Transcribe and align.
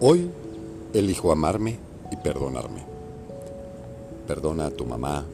Hoy 0.00 0.30
elijo 0.94 1.32
amarme 1.32 1.76
y 2.12 2.16
perdonarme. 2.16 2.84
Perdona 4.28 4.66
a 4.66 4.70
tu 4.70 4.86
mamá, 4.86 5.26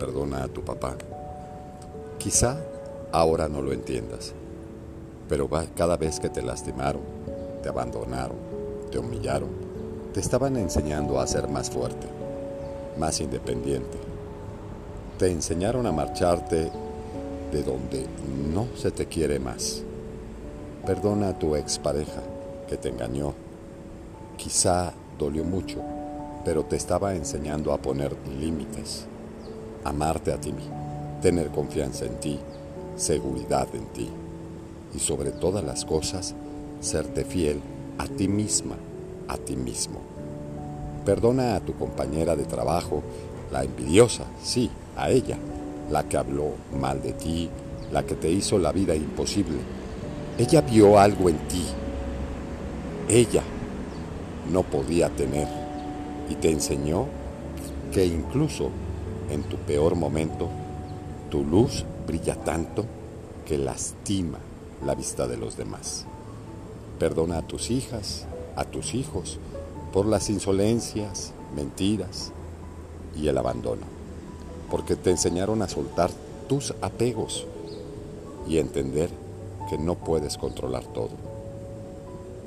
perdona 0.00 0.42
a 0.42 0.48
tu 0.48 0.62
papá. 0.62 0.96
Quizá 2.18 2.58
ahora 3.12 3.48
no 3.48 3.62
lo 3.62 3.72
entiendas, 3.72 4.32
pero 5.28 5.48
cada 5.76 5.96
vez 5.96 6.18
que 6.18 6.28
te 6.28 6.42
lastimaron, 6.42 7.02
te 7.62 7.68
abandonaron, 7.68 8.36
te 8.90 8.98
humillaron, 8.98 9.50
te 10.12 10.18
estaban 10.18 10.56
enseñando 10.56 11.20
a 11.20 11.26
ser 11.28 11.46
más 11.46 11.70
fuerte, 11.70 12.08
más 12.98 13.20
independiente. 13.20 13.96
Te 15.20 15.30
enseñaron 15.30 15.86
a 15.86 15.92
marcharte 15.92 16.72
de 17.52 17.62
donde 17.62 18.06
no 18.52 18.66
se 18.74 18.90
te 18.90 19.06
quiere 19.06 19.38
más. 19.38 19.84
Perdona 20.84 21.28
a 21.28 21.38
tu 21.38 21.54
expareja 21.54 22.22
que 22.68 22.76
te 22.76 22.88
engañó 22.88 23.34
Quizá 24.42 24.94
dolió 25.18 25.44
mucho, 25.44 25.82
pero 26.46 26.64
te 26.64 26.74
estaba 26.74 27.14
enseñando 27.14 27.74
a 27.74 27.76
poner 27.76 28.16
límites, 28.40 29.04
amarte 29.84 30.32
a 30.32 30.40
ti, 30.40 30.54
tener 31.20 31.50
confianza 31.50 32.06
en 32.06 32.18
ti, 32.20 32.38
seguridad 32.96 33.68
en 33.74 33.84
ti 33.88 34.08
y 34.94 34.98
sobre 34.98 35.30
todas 35.30 35.62
las 35.62 35.84
cosas, 35.84 36.34
serte 36.80 37.26
fiel 37.26 37.60
a 37.98 38.06
ti 38.06 38.28
misma, 38.28 38.76
a 39.28 39.36
ti 39.36 39.56
mismo. 39.56 40.00
Perdona 41.04 41.56
a 41.56 41.60
tu 41.60 41.74
compañera 41.74 42.34
de 42.34 42.44
trabajo, 42.44 43.02
la 43.52 43.62
envidiosa, 43.62 44.24
sí, 44.42 44.70
a 44.96 45.10
ella, 45.10 45.36
la 45.90 46.04
que 46.04 46.16
habló 46.16 46.54
mal 46.80 47.02
de 47.02 47.12
ti, 47.12 47.50
la 47.92 48.06
que 48.06 48.14
te 48.14 48.30
hizo 48.30 48.58
la 48.58 48.72
vida 48.72 48.94
imposible. 48.94 49.58
Ella 50.38 50.62
vio 50.62 50.98
algo 50.98 51.28
en 51.28 51.36
ti. 51.46 51.66
Ella 53.06 53.42
no 54.52 54.62
podía 54.62 55.08
tener 55.10 55.48
y 56.28 56.34
te 56.34 56.50
enseñó 56.50 57.06
que 57.92 58.04
incluso 58.06 58.70
en 59.30 59.42
tu 59.44 59.56
peor 59.56 59.94
momento 59.94 60.48
tu 61.30 61.44
luz 61.44 61.84
brilla 62.06 62.36
tanto 62.36 62.84
que 63.46 63.58
lastima 63.58 64.38
la 64.84 64.94
vista 64.94 65.26
de 65.26 65.36
los 65.36 65.56
demás. 65.56 66.06
Perdona 66.98 67.38
a 67.38 67.42
tus 67.42 67.70
hijas, 67.70 68.26
a 68.56 68.64
tus 68.64 68.94
hijos, 68.94 69.38
por 69.92 70.06
las 70.06 70.30
insolencias, 70.30 71.32
mentiras 71.54 72.32
y 73.16 73.28
el 73.28 73.38
abandono, 73.38 73.82
porque 74.70 74.96
te 74.96 75.10
enseñaron 75.10 75.62
a 75.62 75.68
soltar 75.68 76.10
tus 76.48 76.74
apegos 76.80 77.46
y 78.48 78.58
entender 78.58 79.10
que 79.68 79.78
no 79.78 79.94
puedes 79.94 80.36
controlar 80.36 80.84
todo. 80.84 81.10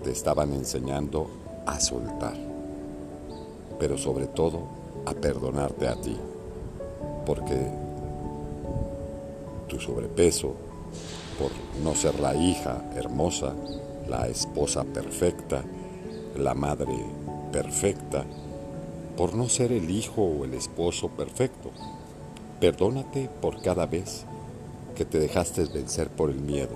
Te 0.03 0.11
estaban 0.11 0.53
enseñando 0.53 1.27
a 1.65 1.79
soltar, 1.79 2.35
pero 3.79 3.97
sobre 3.97 4.27
todo 4.27 4.61
a 5.05 5.13
perdonarte 5.13 5.87
a 5.87 5.95
ti, 5.95 6.15
porque 7.25 7.67
tu 9.67 9.79
sobrepeso, 9.79 10.53
por 11.39 11.51
no 11.83 11.95
ser 11.95 12.19
la 12.19 12.35
hija 12.35 12.83
hermosa, 12.95 13.53
la 14.07 14.27
esposa 14.27 14.83
perfecta, 14.83 15.63
la 16.37 16.53
madre 16.53 16.93
perfecta, 17.51 18.23
por 19.17 19.35
no 19.35 19.49
ser 19.49 19.71
el 19.71 19.89
hijo 19.89 20.23
o 20.23 20.45
el 20.45 20.53
esposo 20.53 21.09
perfecto. 21.09 21.71
Perdónate 22.59 23.29
por 23.41 23.61
cada 23.61 23.85
vez 23.85 24.25
que 24.95 25.05
te 25.05 25.19
dejaste 25.19 25.65
vencer 25.65 26.09
por 26.09 26.29
el 26.29 26.39
miedo. 26.39 26.75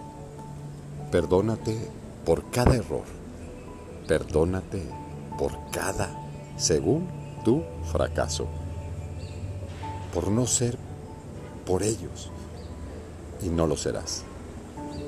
Perdónate 1.11 1.77
por 2.25 2.49
cada 2.51 2.75
error 2.75 3.27
Perdónate 4.08 4.81
por 5.38 5.51
cada, 5.72 6.09
según 6.56 7.09
tu 7.44 7.62
fracaso, 7.91 8.47
por 10.13 10.29
no 10.29 10.47
ser 10.47 10.78
por 11.66 11.84
ellos. 11.84 12.31
Y 13.41 13.50
no 13.50 13.68
lo 13.68 13.75
serás. 13.75 14.23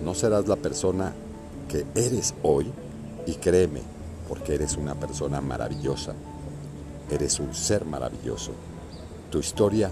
No 0.03 0.13
serás 0.13 0.47
la 0.49 0.57
persona 0.57 1.13
que 1.69 1.85
eres 1.95 2.33
hoy 2.43 2.71
y 3.25 3.35
créeme, 3.35 3.81
porque 4.27 4.55
eres 4.55 4.75
una 4.75 4.95
persona 4.95 5.39
maravillosa. 5.39 6.13
Eres 7.09 7.39
un 7.39 7.55
ser 7.55 7.85
maravilloso. 7.85 8.51
Tu 9.31 9.39
historia 9.39 9.91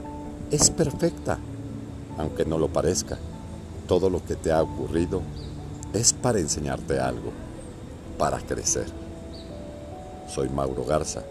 es 0.51 0.69
perfecta, 0.69 1.39
aunque 2.18 2.45
no 2.45 2.57
lo 2.57 2.68
parezca. 2.68 3.18
Todo 3.88 4.09
lo 4.09 4.24
que 4.25 4.35
te 4.35 4.51
ha 4.51 4.62
ocurrido 4.62 5.22
es 5.94 6.12
para 6.12 6.39
enseñarte 6.39 7.00
algo 7.00 7.47
para 8.17 8.39
crecer. 8.39 8.88
Soy 10.28 10.50
Mauro 10.50 10.83
Garza 10.83 11.23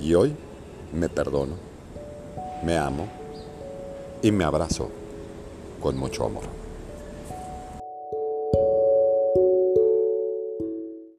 y 0.00 0.14
hoy 0.14 0.34
me 0.92 1.08
perdono, 1.08 1.54
me 2.62 2.76
amo 2.76 3.08
y 4.22 4.30
me 4.30 4.44
abrazo 4.44 4.90
con 5.80 5.96
mucho 5.96 6.24
amor. 6.24 6.44